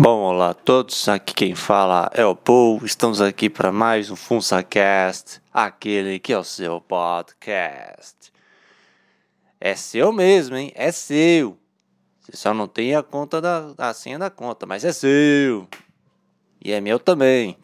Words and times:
Bom, 0.00 0.20
olá 0.20 0.50
a 0.50 0.54
todos, 0.54 1.08
aqui 1.08 1.34
quem 1.34 1.56
fala 1.56 2.08
é 2.14 2.24
o 2.24 2.36
Paul, 2.36 2.84
estamos 2.84 3.20
aqui 3.20 3.50
para 3.50 3.72
mais 3.72 4.12
um 4.12 4.14
FunsaCast, 4.14 5.42
aquele 5.52 6.20
que 6.20 6.32
é 6.32 6.38
o 6.38 6.44
seu 6.44 6.80
podcast. 6.80 8.32
É 9.60 9.74
seu 9.74 10.12
mesmo, 10.12 10.54
hein? 10.54 10.70
É 10.76 10.92
seu. 10.92 11.58
Você 12.20 12.36
só 12.36 12.54
não 12.54 12.68
tem 12.68 12.94
a 12.94 13.02
conta 13.02 13.40
da 13.40 13.74
a 13.76 13.92
senha 13.92 14.20
da 14.20 14.30
conta, 14.30 14.66
mas 14.66 14.84
é 14.84 14.92
seu. 14.92 15.66
E 16.64 16.70
é 16.70 16.80
meu 16.80 17.00
também. 17.00 17.58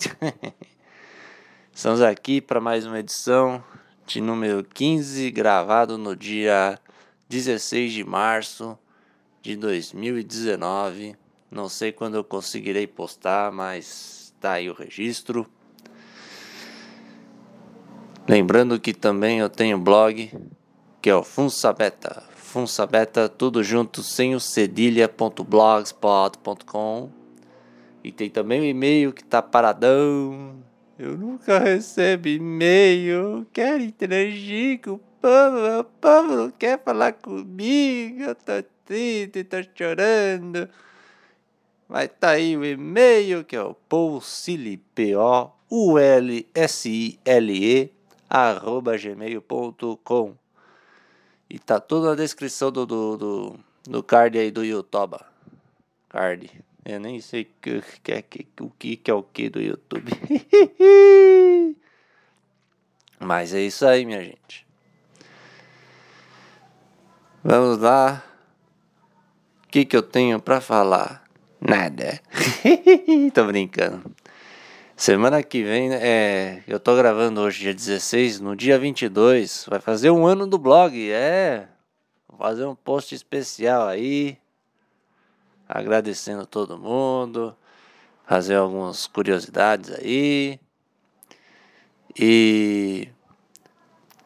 estamos 1.73 2.03
aqui 2.03 2.41
para 2.41 2.61
mais 2.61 2.85
uma 2.85 2.99
edição 2.99 3.63
de 4.09 4.21
número 4.21 4.65
15, 4.65 5.31
gravado 5.31 5.97
no 5.97 6.17
dia 6.17 6.81
16 7.29 7.93
de 7.93 8.03
março 8.03 8.77
de 9.41 9.55
2019 9.55 11.23
não 11.55 11.69
sei 11.69 11.93
quando 11.93 12.17
eu 12.17 12.25
conseguirei 12.25 12.85
postar, 12.85 13.53
mas 13.53 14.35
tá 14.41 14.55
aí 14.55 14.69
o 14.69 14.75
registro. 14.75 15.47
Lembrando 18.29 18.81
que 18.81 18.93
também 18.93 19.39
eu 19.39 19.49
tenho 19.49 19.79
blog, 19.79 20.33
que 21.01 21.09
é 21.09 21.15
o 21.15 21.23
Funsabeta. 21.23 22.25
Funsabeta, 22.35 23.29
tudo 23.29 23.63
junto, 23.63 24.03
sem 24.03 24.35
o 24.35 24.41
cedilha.blogspot.com. 24.41 27.09
E 28.03 28.11
tem 28.11 28.29
também 28.29 28.61
o 28.61 28.65
e-mail 28.65 29.13
que 29.13 29.23
tá 29.23 29.41
paradão. 29.41 30.57
Eu 30.99 31.17
nunca 31.17 31.61
recebo 31.61 32.27
e-mail. 32.27 33.47
Quero 33.53 33.81
interagir 33.81 34.81
com 34.81 34.95
o 34.95 34.99
povo. 34.99 35.87
O 36.03 36.23
não 36.37 36.51
quer 36.51 36.83
falar 36.83 37.13
comigo. 37.13 38.23
Eu 38.23 38.35
tô 38.35 38.61
triste, 38.85 39.45
tô 39.45 39.59
chorando. 39.75 40.69
Vai 41.95 42.09
tá 42.09 42.31
aí 42.31 42.57
o 42.57 42.65
e-mail 42.65 43.45
que 43.45 43.55
é 43.55 43.63
o 43.63 43.73
Poulsile, 43.73 44.79
P-O-U-L-S-I-L-E, 44.97 45.53
arroba 48.29 48.99
gmail.com. 48.99 50.35
E 51.49 51.57
tá 51.57 51.79
tudo 51.79 52.07
na 52.07 52.17
descrição 52.17 52.73
do, 52.73 52.85
do, 52.85 53.17
do, 53.17 53.57
do 53.85 54.03
card 54.03 54.37
aí 54.37 54.51
do 54.51 54.65
YouTube. 54.65 55.19
Card. 56.09 56.51
Eu 56.85 56.99
nem 56.99 57.21
sei 57.21 57.45
que, 57.63 57.81
que, 58.03 58.23
que, 58.23 58.45
o 58.61 58.71
que, 58.71 58.97
que 58.97 59.09
é 59.09 59.15
o 59.15 59.23
que 59.23 59.49
do 59.49 59.63
YouTube. 59.63 60.11
Mas 63.21 63.55
é 63.55 63.61
isso 63.61 63.87
aí, 63.87 64.05
minha 64.05 64.25
gente. 64.25 64.67
Vamos 67.45 67.79
lá. 67.79 68.21
O 69.63 69.69
que, 69.69 69.85
que 69.85 69.97
eu 69.97 70.03
tenho 70.03 70.41
para 70.41 70.61
falar? 70.61 71.24
Nada. 71.67 72.21
tô 73.33 73.47
brincando. 73.47 74.15
Semana 74.95 75.43
que 75.43 75.63
vem, 75.63 75.95
é, 75.95 76.63
eu 76.69 76.79
tô 76.79 76.95
gravando 76.95 77.41
hoje, 77.41 77.61
dia 77.61 77.75
16, 77.75 78.39
no 78.39 78.55
dia 78.55 78.79
22, 78.79 79.65
vai 79.71 79.81
fazer 79.81 80.11
um 80.11 80.27
ano 80.27 80.47
do 80.47 80.59
blog, 80.59 81.11
é. 81.11 81.67
Vou 82.29 82.39
fazer 82.39 82.67
um 82.67 82.75
post 82.75 83.15
especial 83.15 83.89
aí, 83.89 84.37
agradecendo 85.67 86.45
todo 86.45 86.79
mundo, 86.79 87.57
fazer 88.27 88.57
algumas 88.57 89.07
curiosidades 89.07 89.91
aí. 89.91 90.61
E 92.15 93.09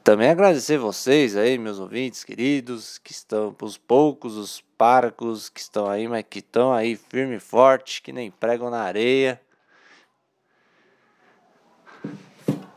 também 0.02 0.28
agradecer 0.28 0.76
vocês 0.76 1.36
aí, 1.36 1.56
meus 1.56 1.78
ouvintes 1.78 2.24
queridos, 2.24 2.98
que 2.98 3.12
estão, 3.12 3.54
os 3.62 3.78
poucos, 3.78 4.36
os 4.36 4.67
parcos 4.78 5.48
que 5.48 5.60
estão 5.60 5.90
aí, 5.90 6.08
mas 6.08 6.24
que 6.30 6.38
estão 6.38 6.72
aí 6.72 6.96
firme 6.96 7.36
e 7.36 7.40
forte, 7.40 8.00
que 8.00 8.12
nem 8.12 8.30
pregam 8.30 8.70
na 8.70 8.80
areia. 8.80 9.40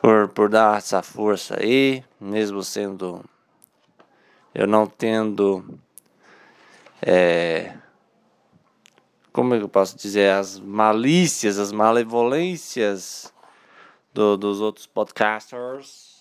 Por, 0.01 0.27
por 0.29 0.49
dar 0.49 0.79
essa 0.79 1.03
força 1.03 1.57
aí, 1.61 2.03
mesmo 2.19 2.63
sendo. 2.63 3.23
Eu 4.53 4.65
não 4.65 4.87
tendo. 4.87 5.79
É, 7.01 7.77
como 9.31 9.53
eu 9.53 9.69
posso 9.69 9.95
dizer? 9.95 10.31
As 10.31 10.59
malícias, 10.59 11.59
as 11.59 11.71
malevolências 11.71 13.31
do, 14.11 14.35
dos 14.35 14.59
outros 14.59 14.87
podcasters 14.87 16.11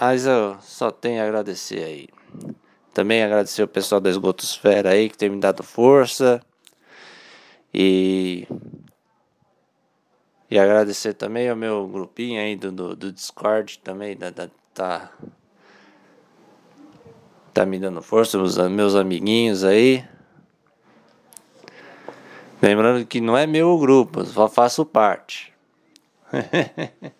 mas 0.00 0.24
eu 0.24 0.56
só 0.62 0.90
tenho 0.90 1.22
a 1.22 1.26
agradecer 1.26 1.84
aí. 1.84 2.08
Também 2.92 3.22
agradecer 3.22 3.62
o 3.62 3.68
pessoal 3.68 4.00
da 4.00 4.10
Esgotosfera 4.10 4.90
aí 4.90 5.08
que 5.08 5.16
tem 5.16 5.30
me 5.30 5.40
dado 5.40 5.62
força. 5.62 6.40
E. 7.72 8.46
E 10.50 10.58
agradecer 10.58 11.14
também 11.14 11.48
ao 11.48 11.54
meu 11.54 11.86
grupinho 11.86 12.40
aí 12.40 12.56
do, 12.56 12.72
do, 12.72 12.96
do 12.96 13.12
Discord 13.12 13.78
também, 13.78 14.16
da, 14.16 14.30
da, 14.30 14.50
tá, 14.74 15.12
tá 17.54 17.64
me 17.64 17.78
dando 17.78 18.02
força, 18.02 18.36
os 18.36 18.58
meus 18.68 18.96
amiguinhos 18.96 19.62
aí. 19.62 20.04
Lembrando 22.60 23.06
que 23.06 23.20
não 23.20 23.38
é 23.38 23.46
meu 23.46 23.78
grupo, 23.78 24.24
só 24.24 24.48
faço 24.48 24.84
parte. 24.84 25.54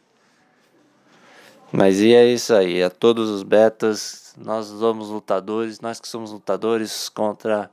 Mas 1.73 2.01
e 2.01 2.13
é 2.13 2.27
isso 2.27 2.53
aí, 2.53 2.83
a 2.83 2.91
todos 2.91 3.31
os 3.31 3.43
betas, 3.45 4.35
nós 4.37 4.67
somos 4.67 5.09
lutadores, 5.09 5.81
nós 5.81 6.01
que 6.01 6.09
somos 6.09 6.33
lutadores 6.33 7.09
contra 7.09 7.71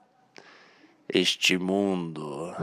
este 1.12 1.58
mundo. 1.58 2.53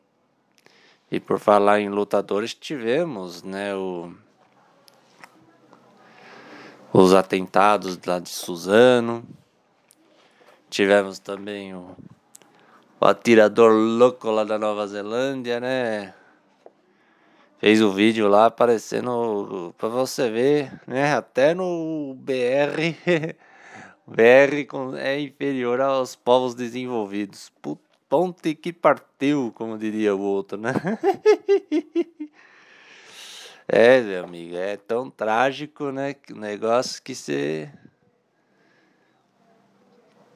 e 1.12 1.20
por 1.20 1.38
falar 1.38 1.80
em 1.80 1.90
lutadores, 1.90 2.54
tivemos, 2.54 3.42
né, 3.42 3.76
o 3.76 4.14
os 6.98 7.12
atentados 7.12 7.98
lá 8.06 8.18
de 8.18 8.30
Suzano. 8.30 9.22
Tivemos 10.70 11.18
também 11.18 11.74
o, 11.74 11.94
o 12.98 13.04
atirador 13.04 13.70
louco 13.72 14.30
lá 14.30 14.44
da 14.44 14.58
Nova 14.58 14.86
Zelândia, 14.86 15.60
né? 15.60 16.14
Fez 17.58 17.82
o 17.82 17.92
vídeo 17.92 18.28
lá 18.28 18.46
aparecendo 18.46 19.74
para 19.78 19.88
você 19.88 20.30
ver, 20.30 20.80
né? 20.86 21.14
Até 21.14 21.54
no 21.54 22.14
BR, 22.14 22.96
BR 24.06 24.66
é 24.98 25.20
inferior 25.20 25.80
aos 25.80 26.14
povos 26.14 26.54
desenvolvidos. 26.54 27.52
Ponte 28.08 28.54
que 28.54 28.72
partiu, 28.72 29.52
como 29.56 29.76
diria 29.76 30.14
o 30.14 30.20
outro, 30.20 30.58
né? 30.58 30.72
É, 33.68 34.00
meu 34.00 34.22
amigo, 34.22 34.54
é 34.54 34.76
tão 34.76 35.10
trágico, 35.10 35.90
né? 35.90 36.14
O 36.30 36.36
negócio 36.36 37.02
que 37.02 37.16
você 37.16 37.68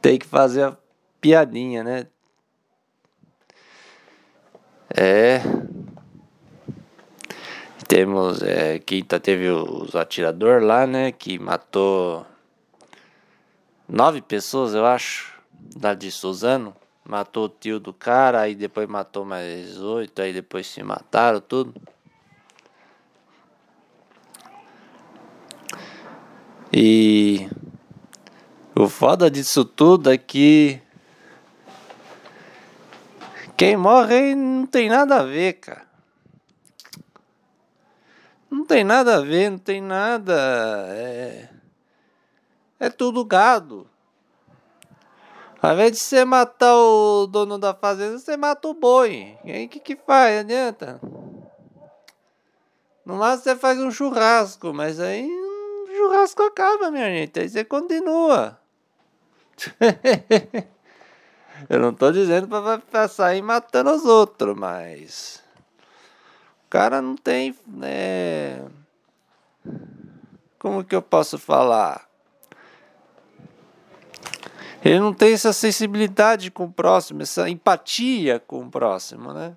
tem 0.02 0.18
que 0.18 0.26
fazer 0.26 0.64
a 0.64 0.76
piadinha, 1.20 1.84
né? 1.84 2.08
É. 4.92 5.40
Temos, 7.90 8.40
é, 8.40 8.78
quinta 8.78 9.18
teve 9.18 9.50
os 9.50 9.96
atirador 9.96 10.62
lá, 10.62 10.86
né, 10.86 11.10
que 11.10 11.40
matou 11.40 12.24
nove 13.88 14.22
pessoas, 14.22 14.74
eu 14.74 14.86
acho, 14.86 15.34
da 15.74 15.92
de 15.92 16.08
Suzano. 16.08 16.72
Matou 17.04 17.46
o 17.46 17.48
tio 17.48 17.80
do 17.80 17.92
cara, 17.92 18.42
aí 18.42 18.54
depois 18.54 18.88
matou 18.88 19.24
mais 19.24 19.76
oito, 19.80 20.22
aí 20.22 20.32
depois 20.32 20.68
se 20.68 20.80
mataram, 20.84 21.40
tudo. 21.40 21.74
E 26.72 27.48
o 28.72 28.88
foda 28.88 29.28
disso 29.28 29.64
tudo 29.64 30.12
é 30.12 30.16
que 30.16 30.80
quem 33.56 33.76
morre 33.76 34.36
não 34.36 34.64
tem 34.64 34.88
nada 34.88 35.18
a 35.18 35.24
ver, 35.24 35.54
cara. 35.54 35.89
Não 38.50 38.64
tem 38.64 38.82
nada 38.82 39.16
a 39.16 39.20
ver, 39.20 39.50
não 39.50 39.58
tem 39.58 39.80
nada. 39.80 40.34
É, 40.90 41.48
é 42.80 42.90
tudo 42.90 43.24
gado. 43.24 43.86
Ao 45.62 45.72
invés 45.74 45.92
de 45.92 45.98
você 45.98 46.24
matar 46.24 46.74
o 46.74 47.26
dono 47.26 47.58
da 47.58 47.74
fazenda, 47.74 48.18
você 48.18 48.36
mata 48.36 48.66
o 48.66 48.74
boi. 48.74 49.38
E 49.44 49.52
aí 49.52 49.66
o 49.66 49.68
que, 49.68 49.78
que 49.78 49.94
faz? 49.94 50.40
Adianta? 50.40 50.98
No 53.04 53.16
máximo 53.16 53.44
você 53.44 53.56
faz 53.56 53.78
um 53.78 53.90
churrasco, 53.90 54.72
mas 54.72 54.98
aí 54.98 55.28
o 55.28 55.86
churrasco 55.94 56.42
acaba, 56.42 56.90
minha 56.90 57.10
gente. 57.10 57.38
Aí 57.38 57.48
você 57.48 57.62
continua. 57.62 58.58
Eu 61.68 61.78
não 61.78 61.92
tô 61.92 62.10
dizendo 62.10 62.48
pra 62.90 63.06
sair 63.06 63.42
matando 63.42 63.90
os 63.90 64.06
outros, 64.06 64.56
mas 64.56 65.42
cara 66.70 67.02
não 67.02 67.16
tem. 67.16 67.54
É... 67.82 68.62
Como 70.58 70.84
que 70.84 70.94
eu 70.94 71.02
posso 71.02 71.36
falar? 71.38 72.08
Ele 74.82 75.00
não 75.00 75.12
tem 75.12 75.34
essa 75.34 75.52
sensibilidade 75.52 76.50
com 76.50 76.64
o 76.64 76.72
próximo, 76.72 77.20
essa 77.20 77.50
empatia 77.50 78.40
com 78.40 78.62
o 78.62 78.70
próximo, 78.70 79.32
né? 79.34 79.54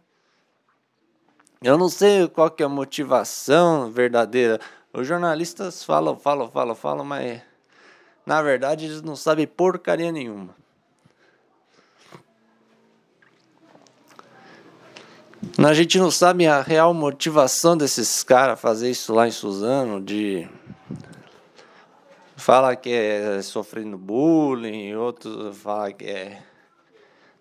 Eu 1.61 1.77
não 1.77 1.87
sei 1.87 2.27
qual 2.27 2.51
que 2.51 2.61
é 2.61 2.65
a 2.65 2.69
motivação 2.69 3.89
verdadeira. 3.89 4.59
Os 4.91 5.07
jornalistas 5.07 5.81
falam, 5.83 6.17
falam, 6.17 6.51
falam, 6.51 6.75
falam, 6.75 7.05
mas 7.05 7.41
na 8.25 8.41
verdade 8.41 8.85
eles 8.85 9.01
não 9.01 9.15
sabem 9.15 9.47
porcaria 9.47 10.11
nenhuma. 10.11 10.53
A 15.57 15.73
gente 15.73 15.97
não 15.97 16.11
sabe 16.11 16.47
a 16.47 16.61
real 16.61 16.93
motivação 16.93 17.75
desses 17.77 18.23
caras 18.23 18.59
fazer 18.59 18.89
isso 18.89 19.13
lá 19.13 19.27
em 19.27 19.31
Suzano, 19.31 20.01
de 20.01 20.47
fala 22.35 22.75
que 22.75 22.89
é 22.89 23.41
sofrendo 23.41 23.97
bullying, 23.97 24.93
outros 24.95 25.57
fala 25.57 25.91
que 25.91 26.05
é 26.05 26.43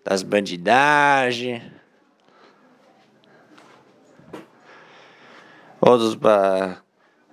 das 0.03 0.23
bandidagens. 0.23 1.63
Outros 5.81 6.15
para 6.15 6.83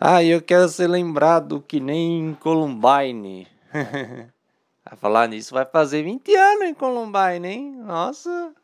ah, 0.03 0.25
eu 0.25 0.41
quero 0.41 0.67
ser 0.67 0.89
lembrado 0.89 1.61
que 1.61 1.79
nem 1.79 2.33
Columbine. 2.41 3.47
a 4.83 4.97
falar 4.97 5.29
nisso 5.29 5.53
vai 5.53 5.67
fazer 5.67 6.03
20 6.03 6.35
anos 6.35 6.69
em 6.69 6.75
Columbine, 6.75 7.47
hein? 7.47 7.77
Nossa. 7.85 8.55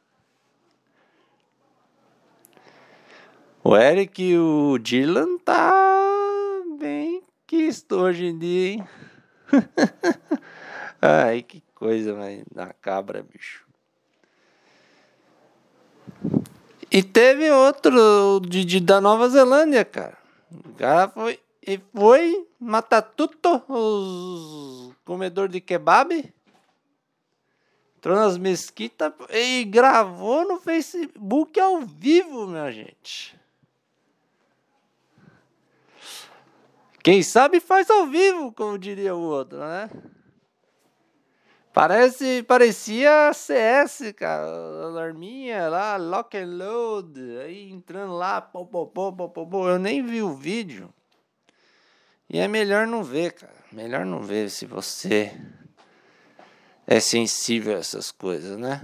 O 3.69 3.77
Eric 3.77 4.23
e 4.23 4.39
o 4.39 4.79
Dylan 4.79 5.39
tá 5.39 5.73
bem 6.79 7.21
quisto 7.49 7.97
hoje 7.97 8.27
em 8.27 8.39
dia, 8.39 8.69
hein? 8.69 8.89
Ai, 11.03 11.43
que 11.43 11.61
coisa, 11.75 12.15
mas 12.15 12.45
na 12.55 12.73
cabra, 12.73 13.25
bicho. 13.25 13.67
E 16.89 17.03
teve 17.03 17.51
outro 17.51 18.39
de, 18.39 18.65
de, 18.65 18.79
da 18.79 19.01
Nova 19.01 19.29
Zelândia, 19.29 19.85
cara. 19.85 20.17
O 20.49 20.73
cara 20.75 21.09
foi 21.09 21.41
e 21.67 21.81
foi 21.93 22.47
matar 22.61 23.03
tudo 23.03 23.37
os 23.69 24.95
comedores 25.05 25.51
de 25.51 25.61
kebab. 25.61 26.33
Entrou 27.97 28.15
nas 28.15 28.39
mesquitas 28.39 29.13
e 29.29 29.65
gravou 29.65 30.47
no 30.47 30.61
Facebook 30.61 31.59
ao 31.59 31.81
vivo, 31.81 32.47
minha 32.47 32.71
gente. 32.71 33.37
Quem 37.07 37.23
sabe 37.23 37.61
faz 37.61 37.89
ao 37.89 38.09
vivo, 38.09 38.51
como 38.51 38.77
diria 38.77 39.15
o 39.15 39.21
outro, 39.21 39.61
né? 39.61 39.89
Parece, 41.73 42.43
parecia 42.43 43.33
CS, 43.33 44.13
cara. 44.17 44.45
Alarminha 44.87 45.69
lá, 45.69 45.97
lock 45.97 46.37
and 46.37 46.57
load. 46.57 47.39
Aí 47.45 47.71
entrando 47.71 48.13
lá, 48.13 48.41
pô, 48.41 48.67
pô, 48.67 48.89
pô, 48.89 49.13
pô, 49.13 49.29
pô, 49.29 49.47
pô. 49.47 49.69
Eu 49.69 49.79
nem 49.79 50.05
vi 50.05 50.21
o 50.21 50.35
vídeo. 50.35 50.93
E 52.29 52.41
é 52.41 52.49
melhor 52.49 52.89
não 52.89 53.05
ver, 53.05 53.35
cara. 53.35 53.55
Melhor 53.71 54.05
não 54.05 54.21
ver 54.21 54.51
se 54.51 54.67
você 54.67 55.33
é 56.89 56.99
sensível 56.99 57.77
a 57.77 57.79
essas 57.79 58.11
coisas, 58.11 58.59
né? 58.59 58.83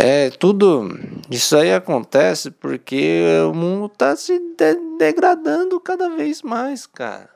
É, 0.00 0.30
tudo 0.30 0.88
isso 1.28 1.56
aí 1.56 1.74
acontece 1.74 2.52
porque 2.52 3.24
o 3.50 3.52
mundo 3.52 3.86
está 3.86 4.14
se 4.14 4.38
de 4.38 4.76
degradando 4.96 5.80
cada 5.80 6.08
vez 6.08 6.40
mais, 6.40 6.86
cara. 6.86 7.28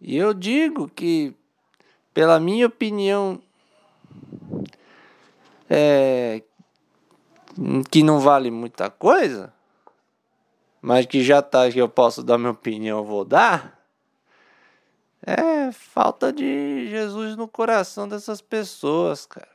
E 0.00 0.16
eu 0.16 0.32
digo 0.32 0.88
que, 0.88 1.34
pela 2.14 2.40
minha 2.40 2.66
opinião, 2.66 3.42
é, 5.68 6.42
que 7.90 8.02
não 8.02 8.20
vale 8.20 8.50
muita 8.50 8.88
coisa, 8.88 9.52
mas 10.80 11.04
que 11.04 11.22
já 11.22 11.42
tá 11.42 11.70
que 11.70 11.78
eu 11.78 11.90
posso 11.90 12.22
dar 12.22 12.38
minha 12.38 12.52
opinião, 12.52 13.04
vou 13.04 13.22
dar. 13.22 13.78
É 15.26 15.70
falta 15.72 16.32
de 16.32 16.88
Jesus 16.88 17.36
no 17.36 17.46
coração 17.46 18.08
dessas 18.08 18.40
pessoas, 18.40 19.26
cara. 19.26 19.49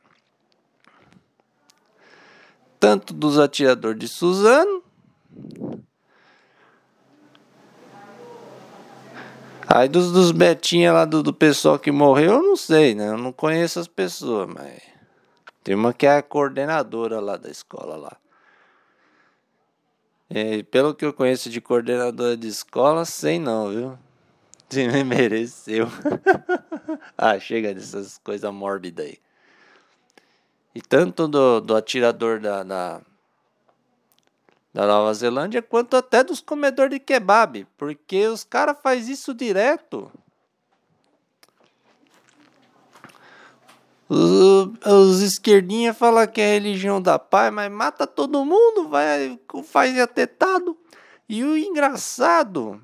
Tanto 2.78 3.12
dos 3.12 3.38
atiradores 3.38 3.98
de 3.98 4.08
Suzano, 4.08 4.82
aí 9.66 9.88
dos, 9.88 10.12
dos 10.12 10.30
Betinha 10.32 10.92
lá 10.92 11.04
do, 11.04 11.22
do 11.22 11.32
pessoal 11.32 11.78
que 11.78 11.90
morreu, 11.90 12.34
eu 12.34 12.42
não 12.42 12.56
sei, 12.56 12.94
né? 12.94 13.08
Eu 13.08 13.18
não 13.18 13.32
conheço 13.32 13.80
as 13.80 13.88
pessoas, 13.88 14.48
mas 14.48 14.80
tem 15.62 15.74
uma 15.74 15.92
que 15.92 16.06
é 16.06 16.16
a 16.16 16.22
coordenadora 16.22 17.20
lá 17.20 17.36
da 17.36 17.50
escola 17.50 17.96
lá. 17.96 18.16
E, 20.30 20.62
pelo 20.64 20.94
que 20.94 21.04
eu 21.04 21.12
conheço 21.12 21.48
de 21.48 21.60
coordenadora 21.60 22.36
de 22.36 22.48
escola, 22.48 23.04
sei 23.04 23.38
não, 23.38 23.70
viu? 23.70 23.98
Se 24.68 24.86
me 24.88 25.02
mereceu. 25.04 25.86
ah, 27.16 27.38
chega 27.38 27.72
dessas 27.72 28.18
coisas 28.18 28.52
mórbidas 28.52 29.06
aí. 29.06 29.18
E 30.76 30.82
tanto 30.82 31.26
do, 31.26 31.58
do 31.62 31.74
atirador 31.74 32.38
da, 32.38 32.62
da, 32.62 33.00
da 34.74 34.86
Nova 34.86 35.14
Zelândia, 35.14 35.62
quanto 35.62 35.96
até 35.96 36.22
dos 36.22 36.42
comedores 36.42 36.90
de 36.90 37.00
kebab. 37.00 37.66
Porque 37.78 38.26
os 38.26 38.44
caras 38.44 38.76
fazem 38.82 39.14
isso 39.14 39.32
direto. 39.32 40.12
Os, 44.06 44.68
os 44.84 45.22
esquerdinha 45.22 45.94
falam 45.94 46.26
que 46.26 46.42
é 46.42 46.44
a 46.44 46.52
religião 46.52 47.00
da 47.00 47.18
paz, 47.18 47.50
mas 47.50 47.72
mata 47.72 48.06
todo 48.06 48.44
mundo, 48.44 48.86
vai, 48.90 49.40
faz 49.64 49.98
atetado. 49.98 50.76
E 51.26 51.42
o 51.42 51.56
engraçado 51.56 52.78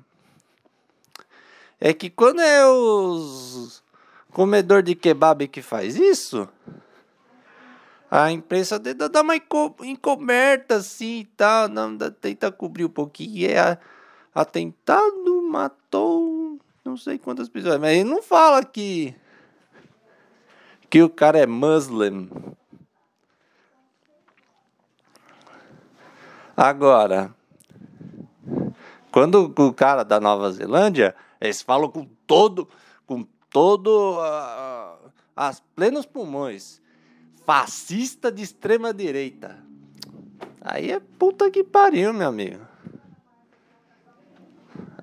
é 1.79 1.93
que 1.93 2.09
quando 2.09 2.41
é 2.41 2.65
os 2.67 3.83
comedor 4.31 4.81
de 4.81 4.95
kebab 4.95 5.47
que 5.47 5.61
faz 5.61 5.95
isso, 5.95 6.49
a 8.15 8.31
imprensa 8.31 8.79
tenta 8.79 9.09
dar 9.09 9.23
uma 9.23 9.35
encoberta 9.35 10.75
assim 10.75 11.21
e 11.21 11.25
tal, 11.25 11.67
não, 11.67 11.97
tenta 11.97 12.51
cobrir 12.51 12.85
um 12.85 12.89
pouquinho. 12.89 13.49
É 13.49 13.75
atentado, 14.35 15.41
matou 15.41 16.59
não 16.85 16.95
sei 16.95 17.17
quantas 17.17 17.49
pessoas, 17.49 17.79
mas 17.79 17.97
ele 17.97 18.03
não 18.03 18.21
fala 18.21 18.63
que 18.63 19.15
que 20.91 21.01
o 21.01 21.09
cara 21.09 21.39
é 21.39 21.47
muslim. 21.47 22.29
Agora, 26.55 27.33
quando 29.11 29.51
o 29.57 29.73
cara 29.73 30.03
da 30.03 30.19
Nova 30.19 30.51
Zelândia, 30.51 31.15
eles 31.41 31.63
falam 31.63 31.89
com 31.89 32.05
todo, 32.27 32.69
com 33.07 33.25
todo 33.49 34.19
uh, 34.19 35.11
as 35.35 35.59
plenos 35.75 36.05
pulmões 36.05 36.82
fascista 37.45 38.31
de 38.31 38.43
extrema 38.43 38.93
direita. 38.93 39.57
Aí 40.61 40.91
é 40.91 40.99
puta 40.99 41.51
que 41.51 41.63
pariu, 41.63 42.13
meu 42.13 42.29
amigo. 42.29 42.65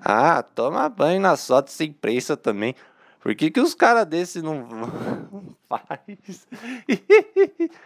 Ah, 0.03 0.41
toma 0.41 0.89
banho 0.89 1.21
na 1.21 1.37
sorte 1.37 1.71
sem 1.71 1.89
imprensa 1.89 2.35
também. 2.35 2.75
Por 3.19 3.35
que, 3.35 3.51
que 3.51 3.59
os 3.59 3.75
caras 3.75 4.05
desses 4.07 4.41
não 4.41 4.67
faz? 5.69 6.47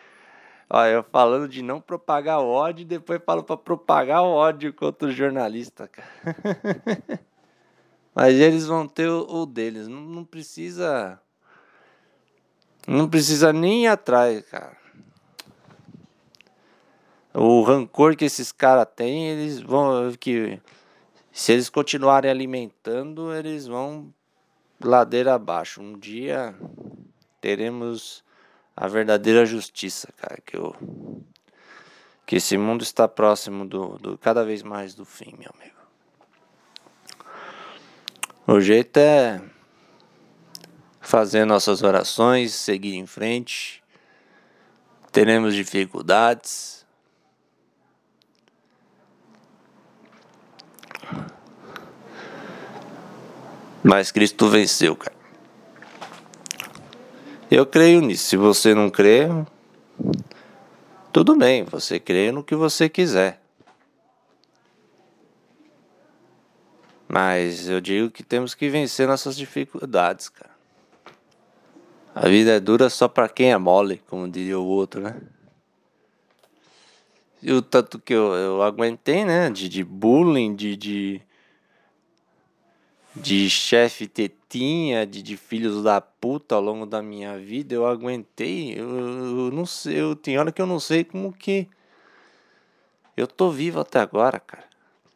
Olha, 0.70 0.92
eu 0.92 1.04
falando 1.04 1.48
de 1.48 1.62
não 1.62 1.80
propagar 1.80 2.40
ódio 2.40 2.86
depois 2.86 3.22
falo 3.24 3.44
para 3.44 3.58
propagar 3.58 4.24
ódio 4.24 4.74
contra 4.74 5.10
o 5.10 5.12
jornalista, 5.12 5.88
cara. 5.88 6.08
Mas 8.16 8.36
eles 8.36 8.66
vão 8.66 8.88
ter 8.88 9.10
o, 9.10 9.46
deles. 9.46 9.88
Não 9.90 10.24
precisa 10.24 11.20
não 12.88 13.10
precisa 13.10 13.51
nem 13.51 13.86
ir 13.86 13.88
atrás, 13.88 14.44
cara. 14.50 14.77
O 17.34 17.63
rancor 17.63 18.15
que 18.15 18.25
esses 18.25 18.51
caras 18.51 18.88
têm, 18.96 19.27
eles 19.27 19.60
vão. 19.60 20.13
que 20.13 20.62
Se 21.32 21.51
eles 21.51 21.70
continuarem 21.70 22.32
alimentando, 22.32 23.34
eles 23.34 23.68
vão 23.68 24.13
ladeira 24.82 25.34
abaixo. 25.34 25.82
Um 25.82 25.98
dia 25.98 26.56
teremos 27.42 28.24
a 28.75 28.88
verdadeira 28.88 29.46
justiça, 29.46 30.13
cara. 30.15 30.39
Que, 30.46 30.56
eu, 30.56 30.75
que 32.25 32.38
esse 32.38 32.58
mundo 32.58 32.84
está 32.84 33.08
próximo 33.08 33.65
do, 33.65 33.98
do 33.98 34.18
cada 34.18 34.46
vez 34.46 34.63
mais 34.63 34.94
do 34.94 35.04
fim, 35.04 35.36
meu 35.38 35.51
amigo. 35.60 35.75
O 38.48 38.62
jeito 38.62 38.98
é 38.98 39.42
fazer 41.08 41.46
nossas 41.46 41.84
orações, 41.84 42.54
seguir 42.54 42.96
em 42.96 43.06
frente. 43.06 43.84
Teremos 45.12 45.54
dificuldades. 45.54 46.86
Mas 53.84 54.12
Cristo 54.12 54.50
venceu, 54.50 54.96
cara. 54.96 55.16
Eu 57.52 57.66
creio 57.66 58.02
nisso. 58.02 58.26
Se 58.26 58.36
você 58.36 58.74
não 58.74 58.90
crê, 58.90 59.28
tudo 61.14 61.36
bem, 61.36 61.64
você 61.64 62.00
crê 62.00 62.32
no 62.32 62.44
que 62.44 62.56
você 62.56 62.90
quiser. 62.90 63.40
Mas 67.08 67.70
eu 67.70 67.80
digo 67.80 68.10
que 68.10 68.24
temos 68.24 68.56
que 68.56 68.68
vencer 68.68 69.08
nossas 69.08 69.38
dificuldades, 69.38 70.28
cara. 70.28 70.55
A 72.15 72.29
vida 72.29 72.51
é 72.51 72.60
dura 72.62 72.89
só 72.89 73.10
para 73.10 73.27
quem 73.27 73.51
é 73.51 73.57
mole, 73.57 74.01
como 74.07 74.27
diria 74.27 74.57
o 74.57 74.65
outro, 74.65 75.01
né? 75.01 75.22
E 77.43 77.51
o 77.51 77.62
tanto 77.62 78.00
que 78.00 78.13
eu, 78.13 78.34
eu 78.34 78.63
aguentei, 78.63 79.25
né? 79.25 79.50
De, 79.50 79.67
de 79.67 79.84
bullying, 79.84 80.55
de, 80.55 80.77
de 80.77 81.22
de 83.15 83.50
chefe 83.50 84.07
tetinha, 84.07 85.05
de, 85.05 85.22
de 85.22 85.38
filhos 85.38 85.81
da 85.81 86.01
puta 86.01 86.55
ao 86.55 86.62
longo 86.62 86.86
da 86.86 87.01
minha 87.01 87.38
vida, 87.38 87.74
eu 87.74 87.86
aguentei. 87.86 88.74
Eu, 88.77 88.89
eu 88.89 89.51
não 89.51 89.65
sei, 89.65 90.01
eu, 90.01 90.15
tem 90.15 90.38
hora 90.38 90.51
que 90.51 90.62
eu 90.62 90.65
não 90.65 90.79
sei 90.79 91.03
como 91.03 91.31
que. 91.31 91.67
Eu 93.15 93.25
tô 93.25 93.50
vivo 93.50 93.79
até 93.79 94.00
agora, 94.00 94.39
cara. 94.39 94.65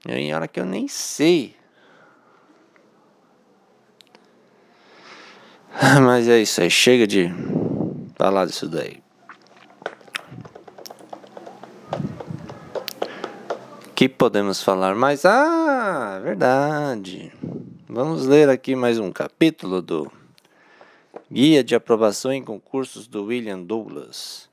Tem 0.01 0.33
hora 0.33 0.47
que 0.47 0.59
eu 0.59 0.65
nem 0.65 0.87
sei. 0.87 1.58
Mas 6.03 6.27
é 6.27 6.41
isso 6.41 6.61
aí, 6.61 6.69
chega 6.69 7.05
de 7.07 7.31
falar 8.15 8.45
disso 8.45 8.67
daí. 8.67 9.01
que 13.99 14.07
podemos 14.07 14.63
falar 14.63 14.95
mais? 14.95 15.25
Ah, 15.25 16.21
verdade. 16.23 17.33
Vamos 17.85 18.25
ler 18.25 18.47
aqui 18.47 18.73
mais 18.73 18.97
um 18.97 19.11
capítulo 19.11 19.81
do 19.81 20.09
Guia 21.29 21.61
de 21.61 21.75
Aprovação 21.75 22.31
em 22.31 22.41
Concursos 22.41 23.07
do 23.07 23.25
William 23.25 23.61
Douglas. 23.61 24.49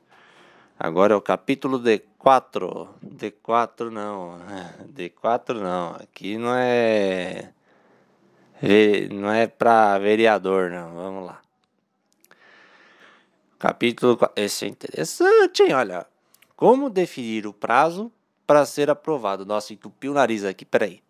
Agora 0.77 1.15
é 1.15 1.17
o 1.17 1.21
capítulo 1.21 1.79
D4. 1.79 2.89
D4 3.07 3.89
não. 3.89 4.37
D4 4.93 5.61
não. 5.61 5.95
Aqui 5.95 6.37
não 6.37 6.53
é. 6.53 7.53
Não 9.13 9.31
é 9.31 9.47
para 9.47 9.99
vereador, 9.99 10.71
não. 10.71 10.95
Vamos 10.95 11.27
lá. 11.27 11.41
Capítulo. 13.59 14.19
Esse 14.35 14.65
é 14.65 14.69
interessante, 14.69 15.63
hein? 15.63 15.75
Olha. 15.75 16.07
Como 16.57 16.89
definir 16.89 17.47
o 17.47 17.53
prazo 17.53 18.11
para 18.47 18.65
ser 18.65 18.89
aprovado? 18.89 19.45
Nossa, 19.45 19.75
entupiu 19.75 20.13
o 20.13 20.15
nariz 20.15 20.43
aqui. 20.43 20.65
Peraí. 20.65 21.03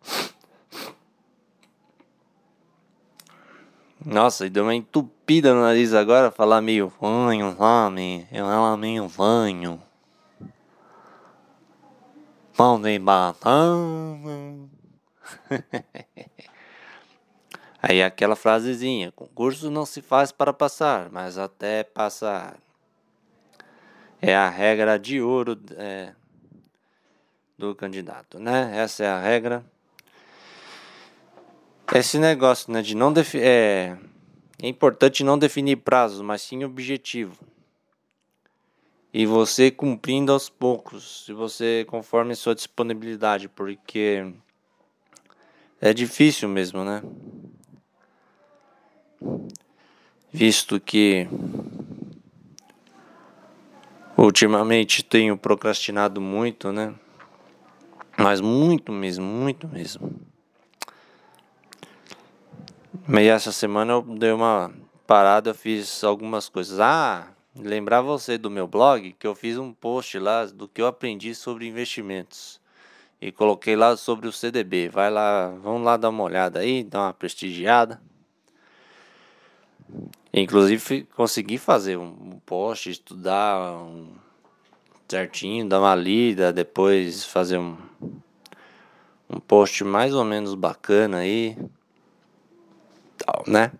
Nossa, 4.04 4.50
deu 4.50 4.64
uma 4.64 4.74
entupida 4.74 5.54
no 5.54 5.62
nariz 5.62 5.94
agora, 5.94 6.30
falar 6.30 6.60
meio 6.60 6.92
vanho, 7.00 7.56
sabe? 7.56 8.26
Eu 8.30 8.44
ela 8.50 8.76
meio 8.76 9.06
vanho. 9.08 9.80
Pão 12.56 12.80
de 12.80 12.98
batata. 12.98 13.50
Aí 17.88 18.02
aquela 18.02 18.34
frasezinha, 18.34 19.12
concurso 19.12 19.70
não 19.70 19.86
se 19.86 20.02
faz 20.02 20.32
para 20.32 20.52
passar, 20.52 21.08
mas 21.08 21.38
até 21.38 21.84
passar. 21.84 22.56
É 24.20 24.34
a 24.34 24.50
regra 24.50 24.98
de 24.98 25.20
ouro 25.20 25.56
é, 25.76 26.12
do 27.56 27.76
candidato, 27.76 28.40
né? 28.40 28.72
Essa 28.76 29.04
é 29.04 29.08
a 29.08 29.20
regra 29.20 29.64
esse 31.94 32.18
negócio 32.18 32.72
né, 32.72 32.82
de 32.82 32.96
não. 32.96 33.14
É, 33.34 33.96
é 34.60 34.68
importante 34.68 35.22
não 35.22 35.38
definir 35.38 35.76
prazos, 35.76 36.20
mas 36.20 36.42
sim 36.42 36.64
objetivo. 36.64 37.38
E 39.14 39.24
você 39.24 39.70
cumprindo 39.70 40.32
aos 40.32 40.48
poucos, 40.48 41.24
se 41.24 41.32
você 41.32 41.86
conforme 41.88 42.34
sua 42.34 42.54
disponibilidade, 42.54 43.48
porque 43.48 44.26
é 45.80 45.94
difícil 45.94 46.48
mesmo, 46.48 46.84
né? 46.84 47.00
Visto 50.32 50.78
que 50.80 51.28
ultimamente 54.16 55.02
tenho 55.02 55.36
procrastinado 55.36 56.20
muito, 56.20 56.72
né? 56.72 56.94
Mas 58.16 58.40
muito 58.40 58.90
mesmo, 58.92 59.24
muito 59.24 59.68
mesmo. 59.68 60.14
Mas 63.06 63.26
essa 63.26 63.52
semana 63.52 63.92
eu 63.92 64.02
dei 64.02 64.32
uma 64.32 64.72
parada, 65.06 65.50
eu 65.50 65.54
fiz 65.54 66.02
algumas 66.02 66.48
coisas. 66.48 66.80
Ah, 66.80 67.28
lembrar 67.54 68.00
você 68.00 68.36
do 68.36 68.50
meu 68.50 68.66
blog 68.66 69.14
que 69.18 69.26
eu 69.26 69.34
fiz 69.34 69.56
um 69.58 69.72
post 69.72 70.18
lá 70.18 70.44
do 70.46 70.66
que 70.66 70.80
eu 70.82 70.86
aprendi 70.86 71.34
sobre 71.34 71.68
investimentos. 71.68 72.60
E 73.20 73.30
coloquei 73.30 73.76
lá 73.76 73.96
sobre 73.96 74.28
o 74.28 74.32
CDB. 74.32 74.88
Vai 74.88 75.10
lá, 75.10 75.48
vamos 75.62 75.82
lá 75.82 75.96
dar 75.96 76.10
uma 76.10 76.24
olhada 76.24 76.60
aí, 76.60 76.82
dar 76.82 77.02
uma 77.02 77.14
prestigiada. 77.14 78.00
Inclusive 80.32 81.04
consegui 81.16 81.58
fazer 81.58 81.96
um 81.96 82.38
post, 82.44 82.90
estudar 82.90 83.72
um 83.82 84.08
certinho, 85.08 85.68
dar 85.68 85.80
uma 85.80 85.94
lida, 85.94 86.52
depois 86.52 87.24
fazer 87.24 87.58
um, 87.58 87.76
um 89.30 89.40
post 89.40 89.82
mais 89.84 90.14
ou 90.14 90.24
menos 90.24 90.54
bacana 90.54 91.18
aí 91.18 91.56
tal, 93.16 93.44
né? 93.46 93.72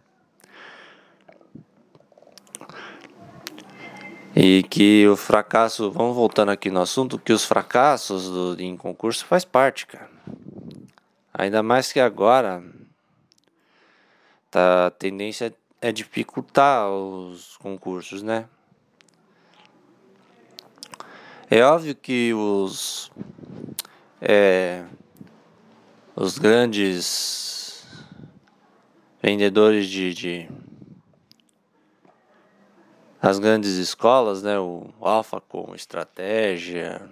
E 4.35 4.63
que 4.65 5.07
o 5.09 5.17
fracasso, 5.17 5.91
vamos 5.91 6.15
voltando 6.15 6.51
aqui 6.51 6.71
no 6.71 6.81
assunto, 6.81 7.19
que 7.19 7.33
os 7.33 7.45
fracassos 7.45 8.29
do, 8.29 8.63
em 8.63 8.77
concurso 8.77 9.25
faz 9.25 9.45
parte, 9.45 9.87
cara. 9.87 10.11
Ainda 11.33 11.63
mais 11.63 11.93
que 11.93 12.01
agora 12.01 12.63
tá, 14.51 14.87
a 14.87 14.91
tendência 14.91 15.47
é 15.47 15.53
dificultar 15.93 16.91
os 16.91 17.57
concursos, 17.59 18.23
né? 18.23 18.49
É 21.49 21.63
óbvio 21.63 21.95
que 21.95 22.35
os 22.35 23.13
é, 24.21 24.85
os 26.17 26.39
grandes 26.39 27.87
vendedores 29.23 29.87
de, 29.89 30.15
de 30.15 30.49
as 33.21 33.39
grandes 33.39 33.77
escolas, 33.77 34.43
né? 34.43 34.59
O 34.59 34.93
Alpha 35.01 35.41
com 35.41 35.75
estratégia, 35.75 37.09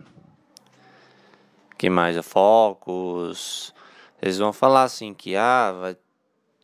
que 1.76 1.90
mais 1.90 2.16
é 2.16 2.22
Focus, 2.22 3.74
eles 4.22 4.38
vão 4.38 4.52
falar 4.52 4.84
assim 4.84 5.12
que 5.12 5.36
ah, 5.36 5.72
vai, 5.72 5.96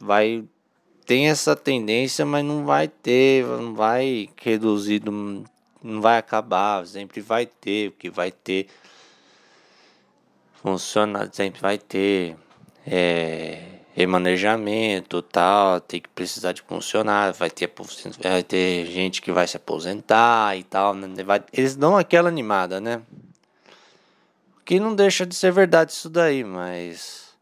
vai 0.01 0.45
tem 1.11 1.29
essa 1.29 1.57
tendência, 1.57 2.25
mas 2.25 2.45
não 2.45 2.65
vai 2.65 2.87
ter, 2.87 3.45
não 3.45 3.75
vai 3.75 4.31
reduzir, 4.41 5.03
não 5.05 6.01
vai 6.01 6.17
acabar, 6.17 6.87
sempre 6.87 7.21
vai 7.21 7.47
ter, 7.47 7.89
o 7.89 7.91
que 7.91 8.09
vai 8.09 8.31
ter 8.31 8.69
funciona, 10.63 11.29
sempre 11.33 11.61
vai 11.61 11.79
ter 11.79 12.37
é, 12.87 13.61
remanejamento 13.93 15.21
tal, 15.21 15.81
tem 15.81 16.01
que 16.01 16.09
precisar 16.11 16.53
de 16.53 16.63
funcionário, 16.63 17.35
vai 17.35 17.51
ter, 17.51 17.69
vai 18.23 18.45
ter 18.45 18.87
gente 18.87 19.21
que 19.21 19.33
vai 19.33 19.49
se 19.49 19.57
aposentar 19.57 20.57
e 20.57 20.63
tal, 20.63 20.95
né? 20.95 21.25
vai, 21.25 21.43
eles 21.53 21.75
dão 21.75 21.97
aquela 21.97 22.29
animada, 22.29 22.81
né? 22.81 23.03
Que 24.65 24.79
não 24.79 24.95
deixa 24.95 25.27
de 25.27 25.35
ser 25.35 25.51
verdade 25.51 25.91
isso 25.91 26.09
daí, 26.09 26.45
mas 26.45 27.35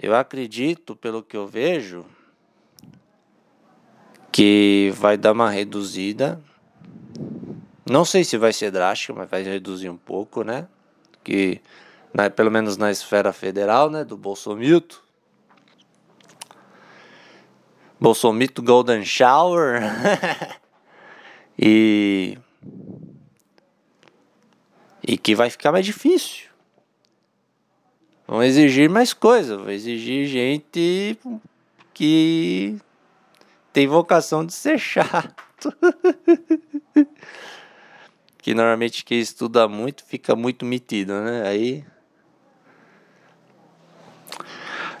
eu 0.00 0.14
acredito, 0.14 0.94
pelo 0.94 1.20
que 1.20 1.36
eu 1.36 1.48
vejo, 1.48 2.06
que 4.40 4.90
vai 4.96 5.18
dar 5.18 5.32
uma 5.32 5.50
reduzida. 5.50 6.40
Não 7.84 8.06
sei 8.06 8.24
se 8.24 8.38
vai 8.38 8.54
ser 8.54 8.70
drástica, 8.70 9.12
mas 9.12 9.28
vai 9.28 9.42
reduzir 9.42 9.90
um 9.90 9.98
pouco, 9.98 10.42
né? 10.42 10.66
Que 11.22 11.60
pelo 12.34 12.50
menos 12.50 12.78
na 12.78 12.90
esfera 12.90 13.34
federal, 13.34 13.90
né, 13.90 14.02
do 14.02 14.16
Bolsonaro, 14.16 14.82
Bolsomito 18.00 18.62
Golden 18.62 19.04
Shower. 19.04 19.82
e. 21.60 22.38
E 25.06 25.18
que 25.18 25.34
vai 25.34 25.50
ficar 25.50 25.70
mais 25.70 25.84
difícil. 25.84 26.48
Vão 28.26 28.42
exigir 28.42 28.88
mais 28.88 29.12
coisa, 29.12 29.58
vão 29.58 29.68
exigir 29.68 30.26
gente 30.26 31.18
que 31.92 32.80
tem 33.72 33.86
vocação 33.86 34.44
de 34.44 34.52
ser 34.52 34.78
chato. 34.78 35.72
que 38.38 38.54
normalmente 38.54 39.04
quem 39.04 39.20
estuda 39.20 39.68
muito 39.68 40.04
fica 40.04 40.34
muito 40.34 40.64
metido, 40.64 41.12
né? 41.20 41.46
Aí 41.46 41.84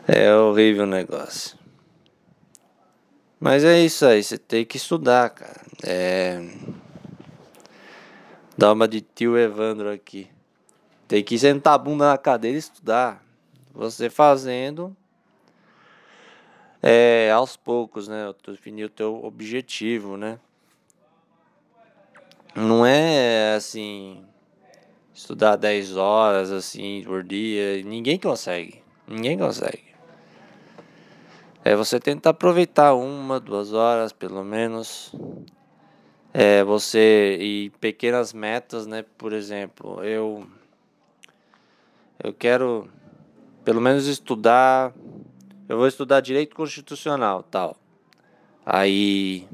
é 0.06 0.34
horrível 0.34 0.84
o 0.84 0.86
negócio. 0.86 1.58
Mas 3.38 3.64
é 3.64 3.80
isso 3.80 4.04
aí, 4.04 4.22
você 4.22 4.36
tem 4.36 4.66
que 4.66 4.76
estudar, 4.76 5.30
cara. 5.30 5.62
É. 5.82 6.46
Dá 8.56 8.72
uma 8.72 8.86
de 8.86 9.00
tio 9.00 9.38
Evandro 9.38 9.90
aqui. 9.90 10.28
Tem 11.08 11.24
que 11.24 11.38
sentar 11.38 11.74
a 11.74 11.78
bunda 11.78 12.08
na 12.08 12.18
cadeira 12.18 12.56
e 12.56 12.58
estudar. 12.58 13.24
Você 13.72 14.10
fazendo. 14.10 14.94
É, 16.82 17.30
aos 17.30 17.56
poucos, 17.56 18.08
né? 18.08 18.32
Definir 18.46 18.84
o 18.84 18.88
teu 18.88 19.24
objetivo, 19.24 20.16
né? 20.16 20.38
Não 22.54 22.84
é 22.84 23.54
assim. 23.54 24.24
Estudar 25.14 25.56
10 25.56 25.96
horas 25.96 26.50
assim 26.50 27.02
por 27.04 27.22
dia. 27.22 27.82
Ninguém 27.82 28.18
consegue. 28.18 28.82
Ninguém 29.06 29.36
consegue. 29.38 29.90
É 31.62 31.76
você 31.76 32.00
tentar 32.00 32.30
aproveitar 32.30 32.94
uma, 32.94 33.38
duas 33.38 33.74
horas 33.74 34.12
pelo 34.12 34.42
menos. 34.42 35.14
É 36.32 36.64
você 36.64 37.36
e 37.40 37.70
pequenas 37.80 38.32
metas, 38.32 38.86
né? 38.86 39.04
Por 39.18 39.32
exemplo, 39.32 40.02
eu 40.02 40.46
eu 42.22 42.32
quero 42.32 42.88
pelo 43.64 43.80
menos 43.80 44.06
estudar. 44.06 44.92
Eu 45.70 45.76
vou 45.76 45.86
estudar 45.86 46.20
direito 46.20 46.56
constitucional, 46.56 47.44
tal. 47.44 47.76
Aí 48.66 49.46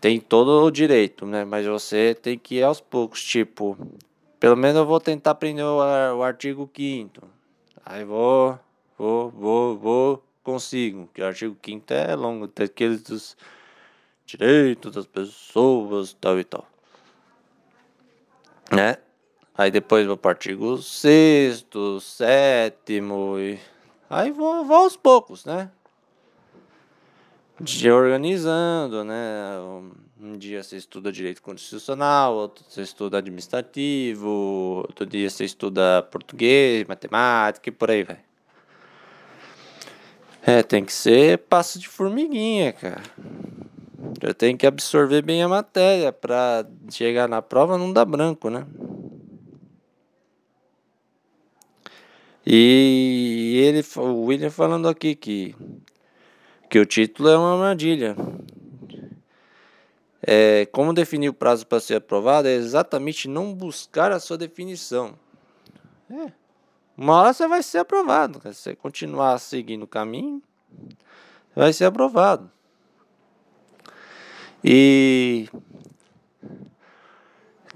tem 0.00 0.20
todo 0.20 0.64
o 0.64 0.70
direito, 0.70 1.26
né? 1.26 1.44
Mas 1.44 1.66
você 1.66 2.14
tem 2.14 2.38
que 2.38 2.58
ir 2.58 2.62
aos 2.62 2.80
poucos, 2.80 3.20
tipo, 3.24 3.76
pelo 4.38 4.54
menos 4.54 4.76
eu 4.76 4.86
vou 4.86 5.00
tentar 5.00 5.32
aprender 5.32 5.64
o, 5.64 6.22
artigo 6.22 6.70
5 6.72 7.28
Aí 7.84 8.04
vou 8.04 8.56
vou, 8.96 9.30
vou, 9.32 9.76
vou, 9.76 10.24
consigo. 10.44 11.08
Que 11.12 11.20
o 11.20 11.26
artigo 11.26 11.56
5 11.60 11.92
é 11.94 12.14
longo, 12.14 12.46
tem 12.46 12.66
aqueles 12.66 13.02
dos 13.02 13.36
direitos 14.24 14.92
das 14.92 15.06
pessoas, 15.06 16.12
tal 16.20 16.38
e 16.38 16.44
tal. 16.44 16.64
Né? 18.70 18.98
Aí 19.56 19.70
depois 19.70 20.06
vou 20.06 20.16
para 20.16 20.30
o 20.30 20.32
artigo 20.32 20.78
6, 20.78 21.64
7 22.00 23.00
e. 23.38 23.58
Aí 24.10 24.32
vou, 24.32 24.64
vou 24.64 24.78
aos 24.78 24.96
poucos, 24.96 25.44
né? 25.44 25.70
De 27.60 27.88
organizando, 27.88 29.04
né? 29.04 29.16
Um 30.20 30.36
dia 30.36 30.62
você 30.62 30.76
estuda 30.76 31.12
direito 31.12 31.40
constitucional, 31.40 32.34
outro 32.34 32.64
você 32.68 32.82
estuda 32.82 33.18
administrativo, 33.18 34.28
outro 34.88 35.06
dia 35.06 35.30
você 35.30 35.44
estuda 35.44 36.02
português, 36.02 36.84
matemática 36.88 37.68
e 37.68 37.72
por 37.72 37.90
aí 37.90 38.02
vai. 38.02 38.18
É, 40.42 40.62
tem 40.62 40.84
que 40.84 40.92
ser 40.92 41.38
passo 41.38 41.78
de 41.78 41.88
formiguinha, 41.88 42.72
cara. 42.72 43.02
Eu 44.20 44.34
tenho 44.34 44.58
que 44.58 44.66
absorver 44.66 45.22
bem 45.22 45.42
a 45.42 45.48
matéria 45.48 46.12
para 46.12 46.66
chegar 46.90 47.28
na 47.28 47.40
prova 47.40 47.78
não 47.78 47.92
dar 47.92 48.04
branco, 48.04 48.50
né? 48.50 48.66
E 52.46 53.62
ele, 53.64 53.84
o 53.96 54.24
William 54.24 54.50
falando 54.50 54.88
aqui 54.88 55.14
que, 55.14 55.54
que 56.68 56.78
o 56.78 56.84
título 56.84 57.28
é 57.28 57.38
uma 57.38 57.54
armadilha. 57.54 58.14
É, 60.26 60.66
como 60.66 60.94
definir 60.94 61.28
o 61.28 61.34
prazo 61.34 61.66
para 61.66 61.80
ser 61.80 61.96
aprovado 61.96 62.48
é 62.48 62.54
exatamente 62.54 63.28
não 63.28 63.54
buscar 63.54 64.10
a 64.10 64.20
sua 64.20 64.38
definição. 64.38 65.14
É. 66.10 66.32
Uma 66.96 67.20
hora 67.20 67.32
você 67.32 67.48
vai 67.48 67.62
ser 67.62 67.78
aprovado. 67.78 68.40
Se 68.52 68.54
você 68.54 68.76
continuar 68.76 69.38
seguindo 69.38 69.82
o 69.82 69.88
caminho, 69.88 70.42
vai 71.54 71.72
ser 71.72 71.86
aprovado. 71.86 72.50
E 74.62 75.48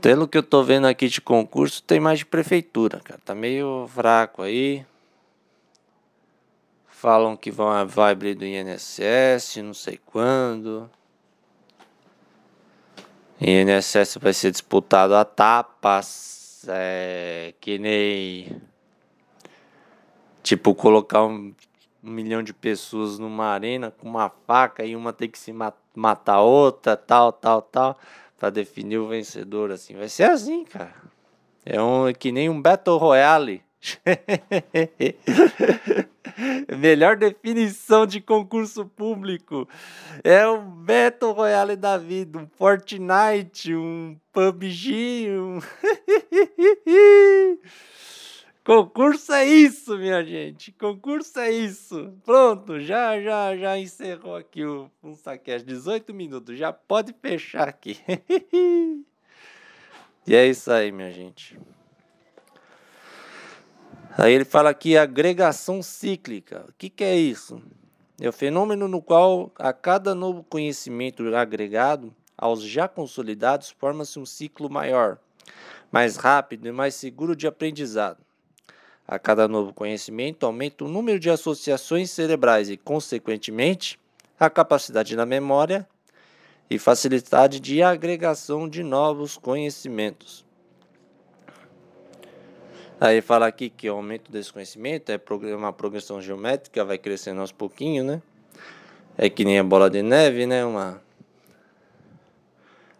pelo 0.00 0.28
que 0.28 0.38
eu 0.38 0.42
tô 0.42 0.62
vendo 0.62 0.86
aqui 0.86 1.08
de 1.08 1.20
concurso, 1.20 1.82
tem 1.82 2.00
mais 2.00 2.20
de 2.20 2.26
prefeitura, 2.26 3.00
cara. 3.00 3.20
Tá 3.24 3.34
meio 3.34 3.86
fraco 3.88 4.42
aí. 4.42 4.84
Falam 6.88 7.36
que 7.36 7.50
vão 7.50 7.86
vai 7.86 8.12
abrir 8.12 8.34
do 8.34 8.44
INSS, 8.44 9.56
não 9.62 9.74
sei 9.74 10.00
quando. 10.04 10.90
INSS 13.40 14.18
vai 14.20 14.32
ser 14.32 14.50
disputado 14.50 15.14
a 15.14 15.24
tapas, 15.24 16.64
é, 16.68 17.54
que 17.60 17.78
nem 17.78 18.60
Tipo, 20.48 20.74
colocar 20.74 21.24
um, 21.24 21.52
um 22.02 22.10
milhão 22.10 22.42
de 22.42 22.54
pessoas 22.54 23.18
numa 23.18 23.48
arena 23.48 23.90
com 23.90 24.08
uma 24.08 24.30
faca 24.46 24.82
e 24.82 24.96
uma 24.96 25.12
tem 25.12 25.28
que 25.28 25.38
se 25.38 25.52
mat 25.52 25.74
matar 25.94 26.36
a 26.36 26.40
outra, 26.40 26.96
tal, 26.96 27.30
tal, 27.30 27.60
tal, 27.60 27.98
para 28.38 28.50
definir 28.50 28.98
o 28.98 29.08
vencedor, 29.08 29.72
assim. 29.72 29.96
Vai 29.96 30.08
ser 30.08 30.24
assim, 30.24 30.64
cara. 30.64 30.94
É 31.66 31.82
um, 31.82 32.12
que 32.12 32.32
nem 32.32 32.48
um 32.48 32.62
Battle 32.62 32.96
Royale. 32.96 33.62
Melhor 36.78 37.16
definição 37.16 38.06
de 38.06 38.20
concurso 38.20 38.86
público. 38.86 39.68
É 40.22 40.48
um 40.48 40.64
Battle 40.64 41.32
Royale 41.32 41.74
da 41.76 41.96
vida, 41.96 42.38
um 42.38 42.46
Fortnite, 42.46 43.74
um 43.74 44.16
PUBG, 44.32 45.30
um 45.30 45.58
Concurso 48.68 49.32
é 49.32 49.46
isso, 49.46 49.96
minha 49.96 50.22
gente. 50.22 50.72
Concurso 50.72 51.38
é 51.38 51.50
isso. 51.50 52.12
Pronto, 52.22 52.78
já 52.78 53.18
já 53.18 53.56
já 53.56 53.78
encerrou 53.78 54.36
aqui 54.36 54.62
o 54.62 54.90
saquete 55.14 55.64
18 55.64 56.12
minutos. 56.12 56.58
Já 56.58 56.70
pode 56.70 57.14
fechar 57.14 57.66
aqui. 57.66 57.98
e 60.26 60.36
é 60.36 60.46
isso 60.46 60.70
aí, 60.70 60.92
minha 60.92 61.10
gente. 61.10 61.58
Aí 64.18 64.34
ele 64.34 64.44
fala 64.44 64.68
aqui 64.68 64.98
agregação 64.98 65.82
cíclica. 65.82 66.66
O 66.68 66.72
que, 66.76 66.90
que 66.90 67.04
é 67.04 67.16
isso? 67.16 67.62
É 68.20 68.28
o 68.28 68.32
fenômeno 68.34 68.86
no 68.86 69.00
qual 69.00 69.50
a 69.58 69.72
cada 69.72 70.14
novo 70.14 70.44
conhecimento 70.44 71.34
agregado 71.34 72.14
aos 72.36 72.62
já 72.62 72.86
consolidados 72.86 73.70
forma-se 73.70 74.18
um 74.18 74.26
ciclo 74.26 74.68
maior, 74.68 75.16
mais 75.90 76.16
rápido 76.16 76.68
e 76.68 76.72
mais 76.72 76.94
seguro 76.94 77.34
de 77.34 77.46
aprendizado. 77.46 78.27
A 79.08 79.18
cada 79.18 79.48
novo 79.48 79.72
conhecimento, 79.72 80.44
aumenta 80.44 80.84
o 80.84 80.88
número 80.88 81.18
de 81.18 81.30
associações 81.30 82.10
cerebrais 82.10 82.68
e, 82.68 82.76
consequentemente, 82.76 83.98
a 84.38 84.50
capacidade 84.50 85.16
da 85.16 85.24
memória 85.24 85.88
e 86.68 86.78
facilidade 86.78 87.58
de 87.58 87.82
agregação 87.82 88.68
de 88.68 88.82
novos 88.82 89.38
conhecimentos. 89.38 90.44
Aí 93.00 93.22
fala 93.22 93.46
aqui 93.46 93.70
que 93.70 93.88
o 93.88 93.94
aumento 93.94 94.30
desse 94.30 94.52
conhecimento 94.52 95.10
é 95.10 95.18
uma 95.56 95.72
progressão 95.72 96.20
geométrica, 96.20 96.84
vai 96.84 96.98
crescendo 96.98 97.40
aos 97.40 97.52
pouquinhos, 97.52 98.04
né? 98.04 98.22
É 99.16 99.30
que 99.30 99.42
nem 99.42 99.58
a 99.58 99.64
bola 99.64 99.88
de 99.88 100.02
neve, 100.02 100.46
né? 100.46 100.66
Uma... 100.66 101.00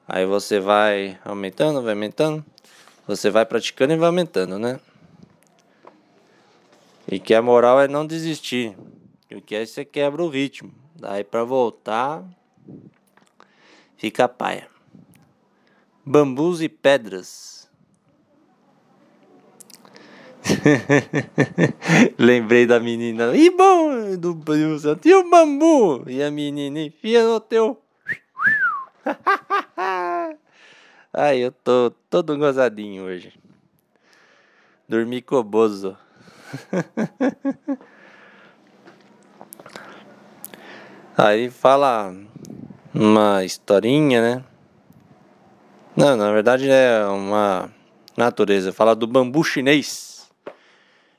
Aí 0.06 0.24
você 0.24 0.58
vai 0.58 1.18
aumentando, 1.22 1.82
vai 1.82 1.92
aumentando, 1.92 2.42
você 3.06 3.28
vai 3.28 3.44
praticando 3.44 3.92
e 3.92 3.96
vai 3.98 4.06
aumentando, 4.06 4.58
né? 4.58 4.80
E 7.10 7.18
que 7.18 7.34
a 7.34 7.40
moral 7.40 7.80
é 7.80 7.88
não 7.88 8.06
desistir. 8.06 8.76
O 9.32 9.40
que 9.40 9.54
é 9.54 9.64
você 9.64 9.84
quebra 9.84 10.22
o 10.22 10.28
ritmo. 10.28 10.72
Daí 10.94 11.24
para 11.24 11.42
voltar, 11.42 12.22
fica 13.96 14.28
paia. 14.28 14.68
Bambus 16.04 16.60
e 16.60 16.68
pedras. 16.68 17.70
Lembrei 22.18 22.66
da 22.66 22.80
menina. 22.80 23.34
E 23.36 23.50
bom, 23.50 24.16
do 24.16 24.38
Wilson. 24.46 24.98
E 25.04 25.14
o 25.14 25.28
bambu? 25.28 26.04
E 26.08 26.22
a 26.22 26.30
menina 26.30 26.80
enfia 26.80 27.24
no 27.24 27.40
teu. 27.40 27.80
Ai, 31.12 31.38
eu 31.38 31.52
tô 31.52 31.90
todo 32.10 32.36
gozadinho 32.36 33.04
hoje. 33.04 33.32
Dormi 34.88 35.22
coboso. 35.22 35.96
Aí 41.16 41.50
fala 41.50 42.14
uma 42.94 43.44
historinha, 43.44 44.22
né? 44.22 44.44
Não, 45.96 46.16
na 46.16 46.32
verdade 46.32 46.70
é 46.70 47.04
uma 47.06 47.70
natureza. 48.16 48.72
Fala 48.72 48.94
do 48.94 49.06
bambu 49.06 49.44
chinês, 49.44 50.30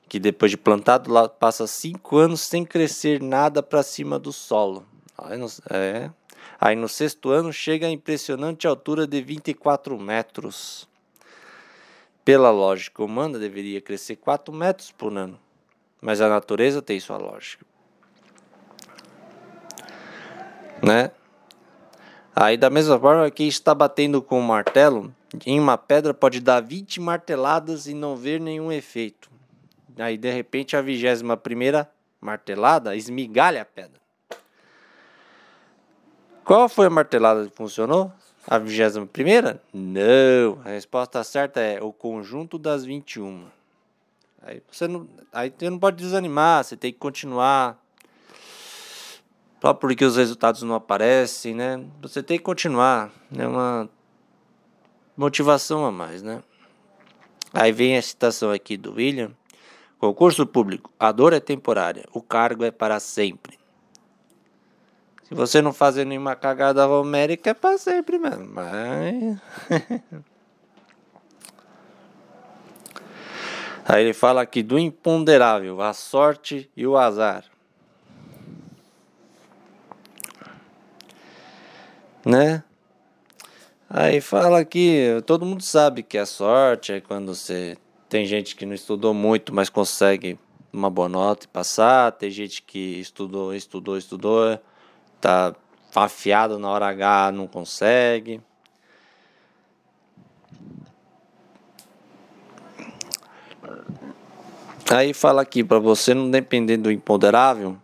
que 0.08 0.20
depois 0.20 0.52
de 0.52 0.58
plantado 0.58 1.12
lá 1.12 1.30
passa 1.30 1.68
cinco 1.68 2.18
anos 2.18 2.42
sem 2.42 2.66
crescer 2.66 3.22
nada 3.22 3.62
para 3.62 3.84
cima 3.84 4.18
do 4.18 4.34
solo. 4.34 4.86
Aí 5.18 5.38
no, 5.38 5.48
é, 5.70 6.10
aí 6.60 6.76
no 6.76 6.90
sexto 6.90 7.30
ano 7.30 7.54
chega 7.54 7.88
a 7.88 7.92
impressionante 7.92 8.66
altura 8.66 9.06
de 9.06 9.22
24 9.22 10.00
metros. 10.00 10.89
Pela 12.30 12.52
lógica 12.52 13.04
humana, 13.04 13.40
deveria 13.40 13.82
crescer 13.82 14.16
4 14.18 14.54
metros 14.54 14.92
por 14.92 15.12
ano, 15.18 15.40
mas 16.00 16.22
a 16.22 16.30
natureza 16.30 16.80
tem 16.80 17.00
sua 17.00 17.18
lógica. 17.18 17.66
né? 20.80 21.10
Aí 22.36 22.56
da 22.56 22.70
mesma 22.70 23.00
forma 23.00 23.32
que 23.32 23.46
está 23.46 23.74
batendo 23.74 24.22
com 24.22 24.40
o 24.40 24.44
martelo, 24.44 25.12
em 25.44 25.60
uma 25.60 25.76
pedra 25.76 26.14
pode 26.14 26.40
dar 26.40 26.62
20 26.62 27.02
marteladas 27.02 27.88
e 27.88 27.96
não 27.96 28.16
ver 28.16 28.40
nenhum 28.40 28.72
efeito. 28.72 29.28
Aí 29.98 30.16
de 30.16 30.32
repente 30.32 30.78
a 30.78 30.84
vigésima 30.84 31.36
primeira 31.36 31.90
martelada 32.22 32.96
esmigalha 32.96 33.64
a 33.64 33.66
pedra. 33.66 34.00
Qual 36.46 36.70
foi 36.70 36.86
a 36.86 36.92
martelada 36.92 37.48
que 37.48 37.56
funcionou? 37.56 38.14
A 38.52 38.58
vigésima 38.58 39.06
primeira? 39.06 39.62
Não. 39.72 40.60
A 40.66 40.70
resposta 40.70 41.24
certa 41.24 41.62
é 41.62 41.80
o 41.84 41.94
conjunto 41.94 42.58
das 42.58 42.84
21. 42.84 43.46
Aí 44.42 44.60
você 44.72 44.88
não, 44.88 45.08
aí 45.32 45.54
você 45.56 45.70
não 45.70 45.78
pode 45.78 45.98
desanimar, 45.98 46.64
você 46.64 46.76
tem 46.76 46.92
que 46.92 46.98
continuar. 46.98 47.80
Só 49.62 49.72
porque 49.72 50.04
os 50.04 50.18
resultados 50.18 50.64
não 50.64 50.74
aparecem, 50.74 51.54
né? 51.54 51.80
Você 52.02 52.24
tem 52.24 52.40
que 52.40 52.44
continuar. 52.44 53.12
É 53.38 53.46
uma 53.46 53.88
motivação 55.16 55.86
a 55.86 55.92
mais, 55.92 56.24
né? 56.24 56.42
Aí 57.54 57.72
vem 57.72 57.98
a 57.98 58.02
citação 58.02 58.50
aqui 58.50 58.78
do 58.78 58.94
William. 58.94 59.30
Concurso 60.00 60.48
público. 60.48 60.92
A 61.00 61.12
dor 61.12 61.34
é 61.34 61.40
temporária, 61.40 62.04
o 62.12 62.20
cargo 62.20 62.64
é 62.64 62.72
para 62.72 63.00
sempre. 63.00 63.59
Se 65.30 65.36
você 65.36 65.62
não 65.62 65.72
fazer 65.72 66.06
nenhuma 66.06 66.36
cagada 66.36 66.88
homérica, 66.88 67.52
é 67.52 67.54
para 67.54 67.78
sempre 67.78 68.18
mesmo. 68.18 68.48
Mas. 68.52 69.38
Aí 73.86 74.04
ele 74.04 74.14
fala 74.14 74.42
aqui 74.42 74.64
do 74.64 74.78
imponderável, 74.80 75.82
a 75.82 75.94
sorte 75.94 76.70
e 76.76 76.86
o 76.86 76.98
azar. 76.98 77.44
Né? 82.26 82.64
Aí 83.88 84.22
fala 84.22 84.66
que 84.66 85.22
todo 85.28 85.46
mundo 85.46 85.62
sabe 85.64 86.02
que 86.02 86.18
a 86.18 86.26
sorte 86.26 86.94
é 86.94 87.02
quando 87.02 87.36
você 87.36 87.78
tem 88.08 88.26
gente 88.26 88.56
que 88.56 88.66
não 88.66 88.74
estudou 88.74 89.14
muito, 89.14 89.54
mas 89.54 89.70
consegue 89.70 90.40
uma 90.74 90.90
boa 90.90 91.10
nota 91.10 91.46
e 91.46 91.50
passar, 91.50 92.12
tem 92.14 92.30
gente 92.30 92.62
que 92.64 93.00
estudou, 93.00 93.54
estudou, 93.56 93.98
estudou, 93.98 94.60
tá 95.20 95.56
afiado 95.96 96.60
na 96.60 96.70
hora 96.70 96.88
H, 96.88 97.32
não 97.32 97.48
consegue. 97.48 98.42
Aí 104.92 105.14
fala 105.14 105.44
aqui 105.44 105.64
para 105.64 105.78
você 105.78 106.14
não 106.14 106.32
depender 106.32 106.78
do 106.78 106.92
imponderável, 106.92 107.78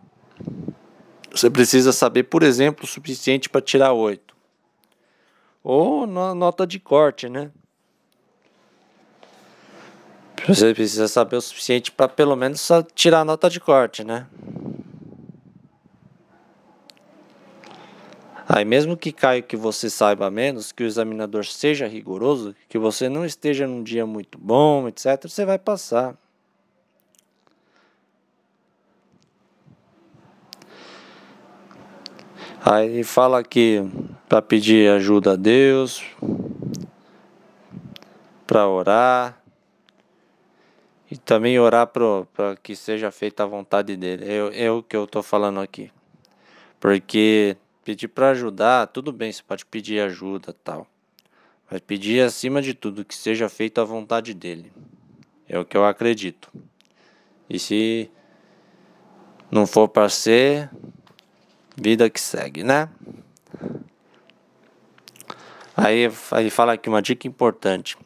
você 1.30 1.50
precisa 1.50 1.92
saber, 1.92 2.24
por 2.24 2.42
exemplo, 2.42 2.84
o 2.84 2.88
suficiente 2.88 3.48
para 3.48 3.60
tirar 3.60 3.92
8. 3.92 4.34
Ou 5.62 6.06
na 6.06 6.34
nota 6.34 6.66
de 6.66 6.80
corte, 6.80 7.28
né? 7.28 7.50
Você 10.48 10.72
precisa 10.72 11.08
saber 11.08 11.36
o 11.36 11.40
suficiente 11.40 11.92
para 11.92 12.08
pelo 12.08 12.36
menos 12.36 12.68
tirar 12.94 13.20
a 13.20 13.24
nota 13.24 13.50
de 13.50 13.60
corte, 13.60 14.02
né? 14.02 14.26
Aí 18.48 18.64
mesmo 18.64 18.96
que 18.96 19.10
caia 19.10 19.42
que 19.42 19.56
você 19.56 19.90
saiba 19.90 20.30
menos, 20.30 20.70
que 20.70 20.84
o 20.84 20.86
examinador 20.86 21.44
seja 21.44 21.88
rigoroso, 21.88 22.54
que 22.68 22.78
você 22.78 23.08
não 23.08 23.24
esteja 23.26 23.66
num 23.66 23.82
dia 23.82 24.06
muito 24.06 24.38
bom, 24.38 24.86
etc, 24.86 25.22
você 25.22 25.44
vai 25.44 25.58
passar. 25.58 26.16
Aí 32.64 33.02
fala 33.02 33.42
que 33.42 33.82
para 34.28 34.40
pedir 34.40 34.90
ajuda 34.90 35.32
a 35.32 35.36
Deus, 35.36 36.02
para 38.46 38.68
orar 38.68 39.40
e 41.10 41.16
também 41.16 41.58
orar 41.58 41.88
para 41.88 42.56
que 42.62 42.76
seja 42.76 43.10
feita 43.10 43.42
a 43.42 43.46
vontade 43.46 43.96
dele. 43.96 44.24
É, 44.24 44.64
é 44.66 44.70
o 44.70 44.82
que 44.82 44.96
eu 44.96 45.04
estou 45.04 45.22
falando 45.22 45.60
aqui. 45.60 45.90
Porque 46.80 47.56
pedir 47.86 48.08
para 48.08 48.30
ajudar, 48.30 48.88
tudo 48.88 49.12
bem, 49.12 49.30
você 49.30 49.40
pode 49.44 49.64
pedir 49.64 50.00
ajuda 50.00 50.52
tal. 50.52 50.88
Mas 51.70 51.80
pedir 51.80 52.20
acima 52.20 52.60
de 52.60 52.74
tudo 52.74 53.04
que 53.04 53.14
seja 53.14 53.48
feita 53.48 53.80
a 53.80 53.84
vontade 53.84 54.34
dele. 54.34 54.72
É 55.48 55.56
o 55.56 55.64
que 55.64 55.76
eu 55.76 55.84
acredito. 55.84 56.52
E 57.48 57.60
se 57.60 58.10
não 59.52 59.68
for 59.68 59.86
para 59.86 60.08
ser, 60.08 60.68
Vida 61.78 62.08
que 62.08 62.20
segue, 62.20 62.64
né? 62.64 62.88
Aí, 65.76 66.10
aí 66.30 66.48
fala 66.48 66.72
aqui 66.72 66.88
uma 66.88 67.02
dica 67.02 67.28
importante. 67.28 67.98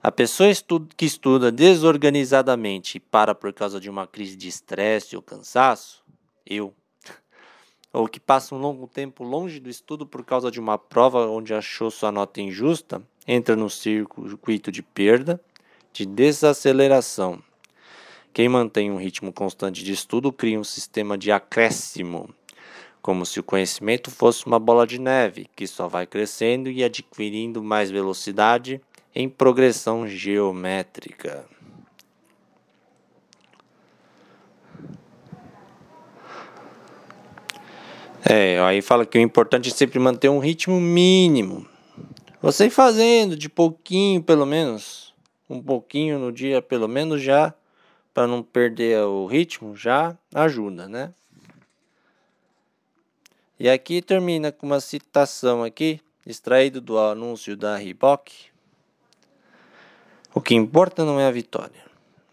A 0.00 0.10
pessoa 0.10 0.48
que 0.96 1.04
estuda 1.04 1.50
desorganizadamente 1.50 2.98
e 2.98 3.00
para 3.00 3.34
por 3.34 3.52
causa 3.52 3.80
de 3.80 3.90
uma 3.90 4.06
crise 4.06 4.36
de 4.36 4.46
estresse 4.46 5.16
ou 5.16 5.22
cansaço, 5.22 6.04
eu, 6.46 6.72
ou 7.92 8.08
que 8.08 8.18
passa 8.18 8.54
um 8.54 8.58
longo 8.58 8.86
tempo 8.86 9.22
longe 9.22 9.60
do 9.60 9.68
estudo 9.68 10.06
por 10.06 10.24
causa 10.24 10.50
de 10.50 10.58
uma 10.58 10.78
prova 10.78 11.26
onde 11.26 11.52
achou 11.52 11.90
sua 11.90 12.10
nota 12.10 12.40
injusta, 12.40 13.02
entra 13.26 13.54
no 13.54 13.68
circuito 13.68 14.72
de 14.72 14.82
perda, 14.82 15.40
de 15.92 16.06
desaceleração. 16.06 17.42
Quem 18.32 18.48
mantém 18.48 18.90
um 18.90 18.96
ritmo 18.96 19.32
constante 19.32 19.84
de 19.84 19.92
estudo 19.92 20.32
cria 20.32 20.58
um 20.58 20.64
sistema 20.64 21.18
de 21.18 21.30
acréscimo 21.30 22.34
como 23.02 23.26
se 23.26 23.40
o 23.40 23.42
conhecimento 23.42 24.10
fosse 24.10 24.46
uma 24.46 24.60
bola 24.60 24.86
de 24.86 24.98
neve 24.98 25.48
que 25.56 25.66
só 25.66 25.88
vai 25.88 26.06
crescendo 26.06 26.70
e 26.70 26.84
adquirindo 26.84 27.62
mais 27.62 27.90
velocidade 27.90 28.80
em 29.12 29.28
progressão 29.28 30.06
geométrica. 30.06 31.44
É, 38.24 38.60
aí 38.60 38.80
fala 38.80 39.04
que 39.04 39.18
o 39.18 39.20
importante 39.20 39.68
é 39.68 39.72
sempre 39.72 39.98
manter 39.98 40.28
um 40.28 40.38
ritmo 40.38 40.80
mínimo. 40.80 41.66
Você 42.40 42.70
fazendo 42.70 43.36
de 43.36 43.48
pouquinho, 43.48 44.22
pelo 44.22 44.46
menos, 44.46 45.12
um 45.50 45.60
pouquinho 45.60 46.18
no 46.18 46.30
dia, 46.30 46.62
pelo 46.62 46.86
menos 46.88 47.20
já, 47.20 47.52
para 48.14 48.26
não 48.26 48.42
perder 48.42 49.02
o 49.02 49.26
ritmo, 49.26 49.76
já 49.76 50.16
ajuda, 50.32 50.88
né? 50.88 51.12
E 53.58 53.68
aqui 53.68 54.02
termina 54.02 54.52
com 54.52 54.66
uma 54.66 54.80
citação 54.80 55.62
aqui, 55.62 56.00
extraído 56.26 56.80
do 56.80 56.98
anúncio 56.98 57.56
da 57.56 57.76
Reebok. 57.76 58.32
O 60.34 60.40
que 60.40 60.54
importa 60.54 61.04
não 61.04 61.18
é 61.20 61.26
a 61.26 61.30
vitória, 61.30 61.84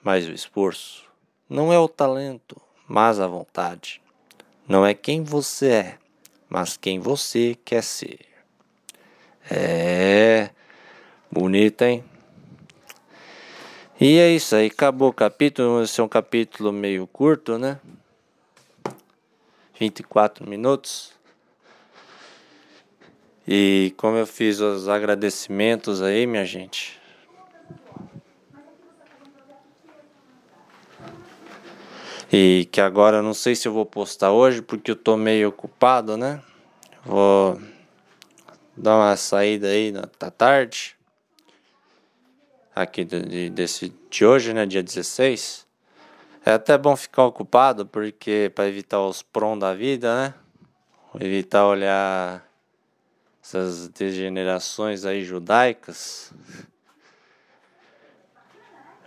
mas 0.04 0.28
o 0.28 0.32
esforço. 0.32 1.04
Não 1.50 1.74
é 1.74 1.80
o 1.80 1.88
talento, 1.88 2.60
mas 2.88 3.20
a 3.20 3.28
vontade. 3.28 4.02
Não 4.70 4.86
é 4.86 4.94
quem 4.94 5.24
você 5.24 5.68
é, 5.68 5.98
mas 6.48 6.78
quem 6.78 7.00
você 7.00 7.58
quer 7.66 7.82
ser. 7.82 8.20
É 9.50 10.52
bonito, 11.32 11.82
hein? 11.82 12.04
E 14.00 14.20
é 14.20 14.30
isso 14.30 14.56
aí, 14.56 14.68
acabou 14.68 15.10
o 15.10 15.14
capítulo. 15.14 15.82
Esse 15.82 16.00
é 16.00 16.04
um 16.04 16.08
capítulo 16.08 16.72
meio 16.72 17.08
curto, 17.08 17.58
né? 17.58 17.80
24 19.80 20.48
minutos. 20.48 21.14
E 23.48 23.92
como 23.98 24.18
eu 24.18 24.28
fiz 24.28 24.60
os 24.60 24.88
agradecimentos 24.88 26.00
aí, 26.00 26.28
minha 26.28 26.46
gente. 26.46 26.99
E 32.32 32.70
que 32.72 32.80
agora 32.80 33.24
não 33.24 33.34
sei 33.34 33.56
se 33.56 33.68
eu 33.68 33.74
vou 33.74 33.86
postar 33.86 34.32
hoje 34.32 34.62
porque 34.62 34.92
eu 34.92 34.96
tô 34.96 35.18
meio 35.18 35.50
ocupado, 35.50 36.16
né? 36.16 36.42
Vou 37.04 37.60
dar 38.78 38.98
uma 38.98 39.18
saída 39.18 39.68
aí 39.68 39.92
na 39.92 40.04
tarde. 40.30 40.96
Aqui 42.76 43.04
de, 43.04 43.50
desse, 43.50 43.92
de 44.12 44.26
hoje, 44.26 44.54
né? 44.54 44.66
Dia 44.68 44.84
16. 44.84 45.66
É 46.46 46.54
até 46.54 46.78
bom 46.78 46.96
ficar 46.96 47.26
ocupado 47.26 47.86
porque 47.86 48.52
para 48.54 48.68
evitar 48.68 49.02
os 49.02 49.24
prom 49.24 49.58
da 49.58 49.74
vida, 49.74 50.16
né? 50.16 50.34
Evitar 51.20 51.66
olhar 51.66 52.48
essas 53.44 53.88
degenerações 53.88 55.04
aí 55.04 55.26
judaicas, 55.26 56.32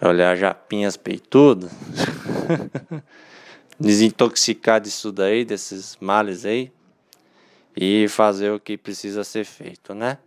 olhar 0.02 0.36
japinhas 0.36 0.96
peitudas, 0.96 1.70
desintoxicar 3.78 4.80
disso 4.80 5.12
daí, 5.12 5.44
desses 5.44 5.96
males 6.00 6.44
aí, 6.44 6.72
e 7.76 8.06
fazer 8.08 8.50
o 8.50 8.60
que 8.60 8.76
precisa 8.76 9.24
ser 9.24 9.44
feito, 9.44 9.94
né? 9.94 10.18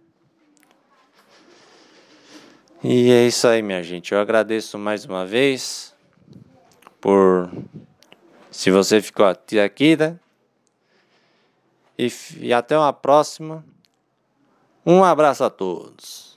E 2.84 3.12
é 3.12 3.26
isso 3.28 3.48
aí, 3.48 3.62
minha 3.62 3.82
gente. 3.82 4.14
Eu 4.14 4.20
agradeço 4.20 4.78
mais 4.78 5.06
uma 5.06 5.26
vez 5.26 5.94
por 7.02 7.52
se 8.52 8.72
você 8.72 9.02
ficou 9.02 9.26
até 9.26 9.64
aqui, 9.64 9.98
né? 9.98 10.20
E, 11.98 12.12
e 12.40 12.54
até 12.54 12.78
uma 12.78 12.94
próxima. 12.94 13.66
Um 14.86 15.04
abraço 15.04 15.44
a 15.44 15.50
todos. 15.50 16.35